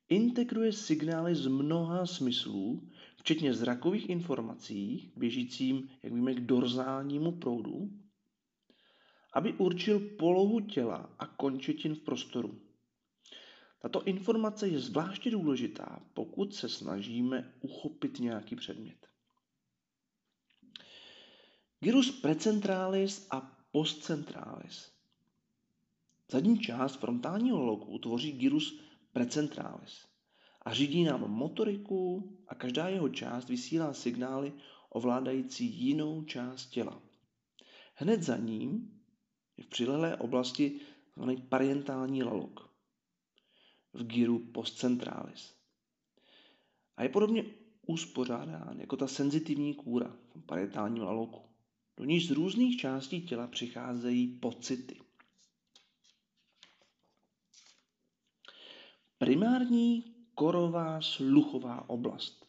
integruje 0.09 0.73
signály 0.73 1.35
z 1.35 1.47
mnoha 1.47 2.05
smyslů, 2.05 2.89
včetně 3.17 3.53
zrakových 3.53 4.09
informací, 4.09 5.13
běžícím, 5.15 5.89
jak 6.03 6.13
víme, 6.13 6.33
k 6.33 6.39
dorzálnímu 6.39 7.31
proudu, 7.31 7.89
aby 9.33 9.53
určil 9.53 9.99
polohu 9.99 10.59
těla 10.59 11.15
a 11.19 11.27
končetin 11.27 11.95
v 11.95 11.99
prostoru. 11.99 12.70
Tato 13.81 14.03
informace 14.03 14.67
je 14.67 14.79
zvláště 14.79 15.31
důležitá, 15.31 15.99
pokud 16.13 16.55
se 16.55 16.69
snažíme 16.69 17.53
uchopit 17.61 18.19
nějaký 18.19 18.55
předmět. 18.55 19.07
Gyrus 21.79 22.11
precentralis 22.11 23.27
a 23.31 23.57
postcentralis. 23.71 24.91
Zadní 26.31 26.59
část 26.59 26.95
frontálního 26.95 27.65
loku 27.65 27.99
tvoří 27.99 28.31
gyrus 28.31 28.79
precentralis 29.13 30.05
a 30.61 30.73
řídí 30.73 31.03
nám 31.03 31.31
motoriku 31.31 32.31
a 32.47 32.55
každá 32.55 32.87
jeho 32.87 33.09
část 33.09 33.49
vysílá 33.49 33.93
signály 33.93 34.53
ovládající 34.89 35.65
jinou 35.65 36.23
část 36.23 36.65
těla. 36.65 37.01
Hned 37.95 38.23
za 38.23 38.37
ním 38.37 39.01
je 39.57 39.63
v 39.63 39.67
přilehlé 39.67 40.17
oblasti 40.17 40.79
zvaný 41.15 41.37
parientální 41.37 42.23
lalok 42.23 42.70
v 43.93 44.03
gyru 44.03 44.39
postcentralis. 44.39 45.53
A 46.97 47.03
je 47.03 47.09
podobně 47.09 47.45
uspořádán 47.87 48.79
jako 48.79 48.97
ta 48.97 49.07
senzitivní 49.07 49.73
kůra 49.73 50.17
v 50.35 50.45
parietálním 50.45 51.03
laloku. 51.03 51.41
Do 51.97 52.05
níž 52.05 52.27
z 52.27 52.31
různých 52.31 52.77
částí 52.77 53.21
těla 53.21 53.47
přicházejí 53.47 54.27
pocity. 54.27 54.99
Primární 59.17 60.15
korová 60.35 61.01
sluchová 61.01 61.89
oblast. 61.89 62.45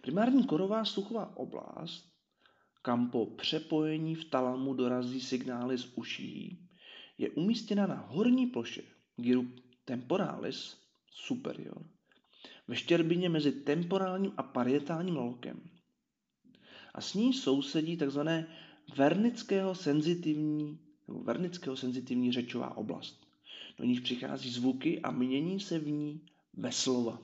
Primární 0.00 0.44
korová 0.44 0.84
sluchová 0.84 1.36
oblast, 1.36 2.12
kam 2.82 3.10
po 3.10 3.26
přepojení 3.26 4.14
v 4.14 4.24
talamu 4.24 4.74
dorazí 4.74 5.20
signály 5.20 5.78
z 5.78 5.92
uší, 5.94 6.68
je 7.18 7.30
umístěna 7.30 7.86
na 7.86 7.94
horní 7.94 8.46
ploše 8.46 8.82
gyru 9.16 9.52
temporalis 9.84 10.83
superior 11.14 11.86
ve 12.68 12.76
štěrbině 12.76 13.28
mezi 13.28 13.52
temporálním 13.52 14.32
a 14.36 14.42
parietálním 14.42 15.16
lalokem. 15.16 15.70
A 16.94 17.00
s 17.00 17.14
ní 17.14 17.34
sousedí 17.34 17.96
tzv. 17.96 18.20
vernického 18.96 19.74
senzitivní, 19.74 20.78
nebo 21.08 21.20
vernického 21.22 21.76
senzitivní 21.76 22.32
řečová 22.32 22.76
oblast. 22.76 23.26
Do 23.78 23.84
níž 23.84 24.00
přichází 24.00 24.50
zvuky 24.50 25.00
a 25.00 25.10
mění 25.10 25.60
se 25.60 25.78
v 25.78 25.86
ní 25.86 26.20
bez 26.52 26.76
slova. 26.76 27.22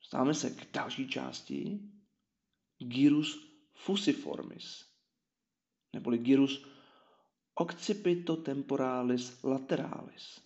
Stáváme 0.00 0.34
se 0.34 0.50
k 0.50 0.72
další 0.72 1.08
části, 1.08 1.80
gyrus 2.78 3.48
fusiformis, 3.74 4.86
neboli 5.92 6.18
gyrus 6.18 6.66
occipito 7.54 8.36
temporalis 8.36 9.42
lateralis. 9.42 10.45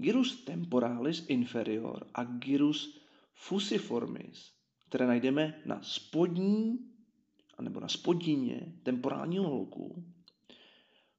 Gyrus 0.00 0.44
temporalis 0.44 1.24
inferior 1.28 2.06
a 2.14 2.24
gyrus 2.24 3.00
fusiformis, 3.34 4.52
které 4.88 5.06
najdeme 5.06 5.62
na 5.66 5.82
spodní 5.82 6.78
nebo 7.60 7.80
na 7.80 7.88
spodině 7.88 8.72
temporálního 8.82 9.50
lolku, 9.50 10.04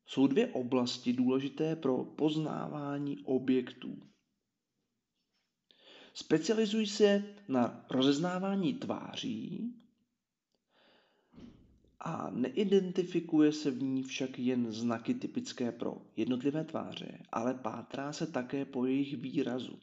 jsou 0.06 0.28
dvě 0.28 0.48
oblasti 0.48 1.14
důležité 1.14 1.76
pro 1.76 2.04
poznávání 2.06 3.18
objektů. 3.24 4.02
Specializují 6.14 6.88
se 6.88 7.24
na 7.48 7.86
rozeznávání 7.90 8.74
tváří 8.74 9.74
a 12.04 12.30
neidentifikuje 12.30 13.54
se 13.54 13.72
v 13.72 13.82
ní 13.84 14.04
však 14.04 14.40
jen 14.40 14.72
znaky 14.72 15.14
typické 15.14 15.72
pro 15.72 15.98
jednotlivé 16.16 16.64
tváře, 16.64 17.24
ale 17.32 17.54
pátrá 17.54 18.14
se 18.14 18.28
také 18.28 18.66
po 18.66 18.86
jejich 18.86 19.18
výrazu, 19.18 19.80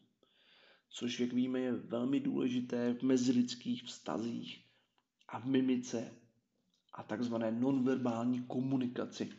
což, 0.88 1.20
jak 1.20 1.33
víme, 1.33 1.61
je 1.61 1.72
velmi 1.72 2.20
důležité 2.20 2.94
v 2.94 3.02
mezilidských 3.02 3.85
vztazích 3.85 4.64
a 5.28 5.38
v 5.40 5.44
mimice 5.46 6.14
a 6.92 7.02
takzvané 7.02 7.50
nonverbální 7.52 8.44
komunikaci. 8.44 9.33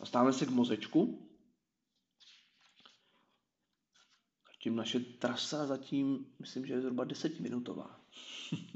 Dostáváme 0.00 0.32
se 0.32 0.46
k 0.46 0.50
mozečku. 0.50 1.28
Tím 4.58 4.76
naše 4.76 5.00
trasa 5.00 5.66
zatím, 5.66 6.26
myslím, 6.40 6.66
že 6.66 6.72
je 6.74 6.80
zhruba 6.80 7.04
desetiminutová. 7.04 8.00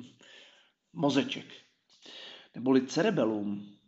Mozeček, 0.93 1.68
neboli 2.55 2.87
cerebellum, 2.87 3.79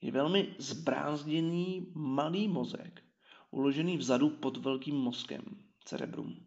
je 0.00 0.12
velmi 0.12 0.54
zbrázděný 0.58 1.92
malý 1.94 2.48
mozek, 2.48 3.04
uložený 3.50 3.96
vzadu 3.96 4.30
pod 4.30 4.56
velkým 4.56 4.96
mozkem, 4.96 5.42
cerebrum. 5.84 6.46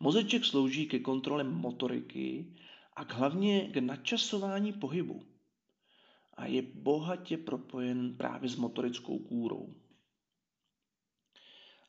Mozeček 0.00 0.44
slouží 0.44 0.86
ke 0.86 0.98
kontrole 0.98 1.44
motoriky 1.44 2.54
a 2.96 3.04
k 3.04 3.12
hlavně 3.12 3.68
k 3.68 3.76
načasování 3.76 4.72
pohybu 4.72 5.22
a 6.34 6.46
je 6.46 6.62
bohatě 6.62 7.36
propojen 7.36 8.16
právě 8.16 8.48
s 8.48 8.56
motorickou 8.56 9.18
kůrou. 9.18 9.74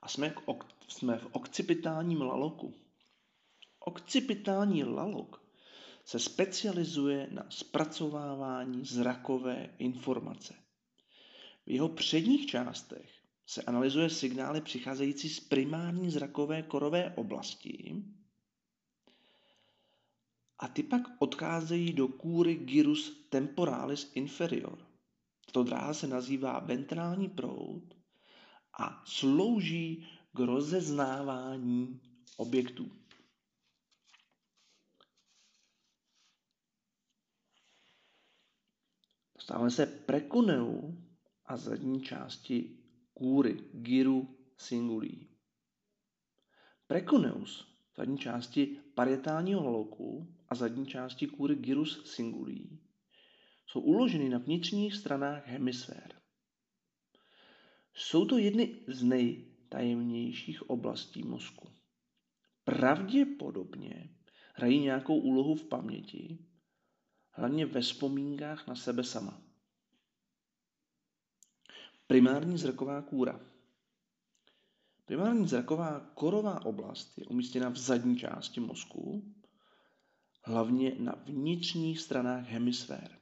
A 0.01 0.07
jsme, 0.07 0.29
k 0.29 0.47
ok, 0.47 0.67
jsme 0.87 1.17
v 1.17 1.27
okcipitálním 1.31 2.21
laloku. 2.21 2.73
Okcipitální 3.79 4.83
lalok 4.83 5.44
se 6.05 6.19
specializuje 6.19 7.27
na 7.31 7.45
zpracovávání 7.49 8.85
zrakové 8.85 9.69
informace. 9.77 10.53
V 11.65 11.71
jeho 11.71 11.89
předních 11.89 12.45
částech 12.45 13.11
se 13.45 13.61
analyzuje 13.61 14.09
signály 14.09 14.61
přicházející 14.61 15.29
z 15.29 15.39
primární 15.39 16.11
zrakové 16.11 16.61
korové 16.61 17.13
oblasti 17.15 18.03
a 20.59 20.67
ty 20.67 20.83
pak 20.83 21.01
odcházejí 21.19 21.93
do 21.93 22.07
kůry 22.07 22.55
gyrus 22.55 23.25
temporalis 23.29 24.11
inferior. 24.15 24.87
Tato 25.45 25.63
dráha 25.63 25.93
se 25.93 26.07
nazývá 26.07 26.59
ventrální 26.59 27.29
proud 27.29 27.83
a 28.79 29.03
slouží 29.05 30.07
k 30.33 30.39
rozeznávání 30.39 31.99
objektů. 32.37 32.91
Dostáváme 39.45 39.71
se 39.71 39.85
prekuneu 39.85 40.97
a 41.45 41.57
zadní 41.57 42.01
části 42.01 42.77
kůry, 43.13 43.57
gyru 43.73 44.37
singulí. 44.57 45.27
Prekuneus 46.87 47.77
zadní 47.97 48.17
části 48.17 48.77
parietálního 48.93 49.63
laloku 49.63 50.35
a 50.49 50.55
zadní 50.55 50.85
části 50.85 51.27
kůry 51.27 51.55
gyrus 51.55 52.13
singulí 52.15 52.79
jsou 53.67 53.79
uloženy 53.79 54.29
na 54.29 54.37
vnitřních 54.37 54.95
stranách 54.95 55.47
hemisfér. 55.47 56.21
Jsou 57.93 58.25
to 58.25 58.37
jedny 58.37 58.75
z 58.87 59.03
nejtajemnějších 59.03 60.69
oblastí 60.69 61.23
mozku. 61.23 61.69
Pravděpodobně 62.63 64.09
hrají 64.53 64.79
nějakou 64.79 65.19
úlohu 65.19 65.55
v 65.55 65.63
paměti, 65.63 66.37
hlavně 67.35 67.65
ve 67.65 67.81
vzpomínkách 67.81 68.67
na 68.67 68.75
sebe 68.75 69.03
sama. 69.03 69.41
Primární 72.07 72.57
zraková 72.57 73.01
kůra– 73.01 73.39
Primární 75.05 75.47
zraková 75.47 75.99
korová 76.13 76.65
oblast 76.65 77.17
je 77.17 77.25
umístěna 77.25 77.69
v 77.69 77.77
zadní 77.77 78.17
části 78.17 78.59
mozku, 78.59 79.33
hlavně 80.43 80.95
na 80.99 81.15
vnitřních 81.25 81.99
stranách 81.99 82.47
hemisfér. 82.47 83.19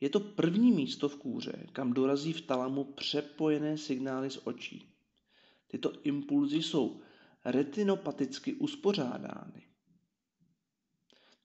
Je 0.00 0.10
to 0.10 0.20
první 0.20 0.72
místo 0.72 1.08
v 1.08 1.16
kůře, 1.16 1.66
kam 1.72 1.92
dorazí 1.92 2.32
v 2.32 2.40
talamu 2.40 2.84
přepojené 2.84 3.78
signály 3.78 4.30
z 4.30 4.38
očí. 4.44 4.94
Tyto 5.66 5.92
impulzy 6.02 6.62
jsou 6.62 7.00
retinopaticky 7.44 8.54
uspořádány. 8.54 9.69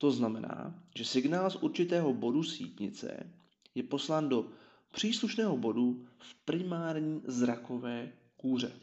To 0.05 0.11
znamená, 0.11 0.83
že 0.95 1.05
signál 1.05 1.49
z 1.49 1.55
určitého 1.55 2.13
bodu 2.13 2.43
sítnice 2.43 3.33
je 3.75 3.83
poslán 3.83 4.29
do 4.29 4.49
příslušného 4.91 5.57
bodu 5.57 6.05
v 6.17 6.35
primární 6.45 7.21
zrakové 7.25 8.11
kůře. 8.37 8.79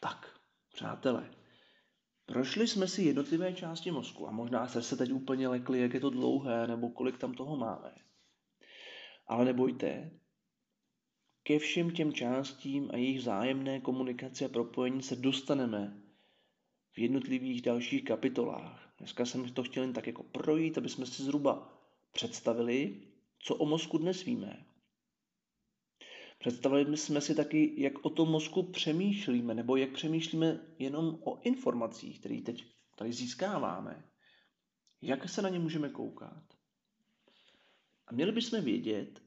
Tak, 0.00 0.40
přátelé, 0.72 1.30
prošli 2.26 2.66
jsme 2.68 2.88
si 2.88 3.02
jednotlivé 3.02 3.52
části 3.52 3.90
mozku 3.90 4.28
a 4.28 4.30
možná 4.30 4.68
jste 4.68 4.82
se 4.82 4.96
teď 4.96 5.12
úplně 5.12 5.48
lekli, 5.48 5.80
jak 5.80 5.94
je 5.94 6.00
to 6.00 6.10
dlouhé 6.10 6.66
nebo 6.66 6.90
kolik 6.90 7.18
tam 7.18 7.34
toho 7.34 7.56
máme. 7.56 7.94
Ale 9.26 9.44
nebojte, 9.44 10.10
ke 11.42 11.58
všem 11.58 11.90
těm 11.90 12.12
částím 12.12 12.90
a 12.92 12.96
jejich 12.96 13.22
zájemné 13.22 13.80
komunikace 13.80 14.44
a 14.44 14.48
propojení 14.48 15.02
se 15.02 15.16
dostaneme 15.16 16.07
v 16.98 17.00
jednotlivých 17.00 17.62
dalších 17.62 18.04
kapitolách. 18.04 18.94
Dneska 18.98 19.26
jsem 19.26 19.52
to 19.52 19.62
chtěl 19.62 19.82
jen 19.82 19.92
tak 19.92 20.06
jako 20.06 20.22
projít, 20.22 20.78
aby 20.78 20.88
jsme 20.88 21.06
si 21.06 21.22
zhruba 21.22 21.72
představili, 22.12 23.00
co 23.38 23.54
o 23.54 23.66
mozku 23.66 23.98
dnes 23.98 24.24
víme 24.24 24.64
Představili 26.38 26.96
jsme 26.96 27.20
si 27.20 27.34
taky, 27.34 27.82
jak 27.82 28.04
o 28.04 28.10
tom 28.10 28.28
mozku 28.30 28.62
přemýšlíme, 28.62 29.54
nebo 29.54 29.76
jak 29.76 29.92
přemýšlíme 29.92 30.60
jenom 30.78 31.18
o 31.24 31.40
informacích, 31.42 32.18
které 32.18 32.40
teď 32.40 32.64
tady 32.96 33.12
získáváme. 33.12 34.04
Jak 35.02 35.28
se 35.28 35.42
na 35.42 35.48
ně 35.48 35.58
můžeme 35.58 35.88
koukat. 35.88 36.44
A 38.06 38.14
měli 38.14 38.32
bychom 38.32 38.64
vědět, 38.64 39.22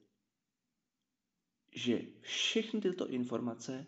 že 1.76 2.02
všechny 2.22 2.82
tyto 2.82 3.08
informace 3.10 3.86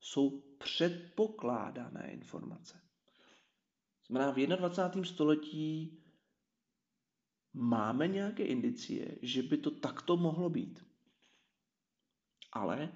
jsou 0.00 0.40
předpokládané 0.58 2.12
informace. 2.12 2.83
Znamená, 4.06 4.32
v 4.32 4.46
21. 4.46 5.04
století 5.04 6.02
máme 7.52 8.08
nějaké 8.08 8.44
indicie, 8.44 9.18
že 9.22 9.42
by 9.42 9.58
to 9.58 9.70
takto 9.70 10.16
mohlo 10.16 10.50
být. 10.50 10.86
Ale 12.52 12.92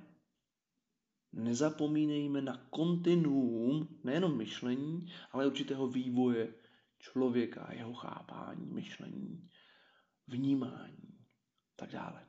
nezapomínejme 1.32 2.42
na 2.42 2.56
kontinuum 2.70 4.00
nejenom 4.04 4.36
myšlení, 4.36 5.12
ale 5.30 5.46
určitého 5.46 5.88
vývoje 5.88 6.54
člověka, 6.98 7.72
jeho 7.72 7.94
chápání, 7.94 8.66
myšlení, 8.66 9.50
vnímání 10.26 11.08
tak 11.78 11.90
dále. 11.90 12.28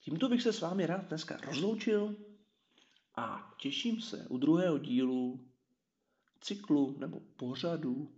Tímto 0.00 0.28
bych 0.28 0.42
se 0.42 0.52
s 0.52 0.60
vámi 0.60 0.86
rád 0.86 1.08
dneska 1.08 1.36
rozloučil 1.36 2.27
a 3.18 3.54
těším 3.56 4.00
se 4.00 4.26
u 4.28 4.38
druhého 4.38 4.78
dílu 4.78 5.48
cyklu 6.40 6.98
nebo 6.98 7.20
pořadu 7.20 8.14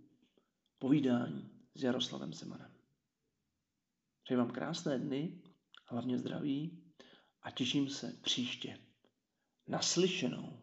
povídání 0.79 1.49
s 1.75 1.83
Jaroslavem 1.83 2.33
Zemanem. 2.33 2.71
Přeji 4.23 4.37
vám 4.37 4.51
krásné 4.51 4.99
dny, 4.99 5.41
hlavně 5.85 6.17
zdraví 6.17 6.83
a 7.41 7.51
těším 7.51 7.89
se 7.89 8.19
příště. 8.21 8.79
Naslyšenou. 9.67 10.59